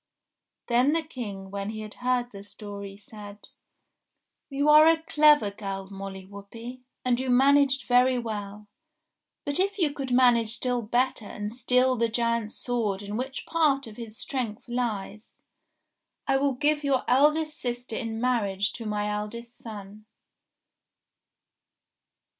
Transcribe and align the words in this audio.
Then 0.65 0.93
the 0.93 1.03
King 1.03 1.51
when 1.51 1.69
he 1.69 1.81
had 1.81 1.93
heard 2.01 2.31
the 2.31 2.43
story 2.43 2.97
said, 2.97 3.49
*'You 4.49 4.67
are 4.67 4.87
a 4.87 5.03
clever 5.03 5.51
girl, 5.51 5.89
Molly 5.91 6.25
Whuppie, 6.25 6.81
and 7.05 7.19
you 7.19 7.29
managed 7.29 7.87
very 7.87 8.17
well; 8.17 8.65
but 9.45 9.59
if 9.59 9.77
you 9.77 9.93
could 9.93 10.11
manage 10.11 10.55
still 10.55 10.81
better 10.81 11.27
and 11.27 11.53
steal 11.53 11.95
the 11.97 12.09
giant's 12.09 12.55
sword 12.55 13.03
in 13.03 13.15
which 13.15 13.45
part 13.45 13.85
of 13.85 13.97
his 13.97 14.17
strength 14.17 14.67
lies, 14.67 15.37
I 16.25 16.37
will 16.37 16.55
give 16.55 16.83
your 16.83 17.03
eldest 17.07 17.59
sister 17.59 17.95
in 17.95 18.19
marriage 18.19 18.73
to 18.73 18.87
my 18.87 19.07
eldest 19.07 19.55
son." 19.55 20.07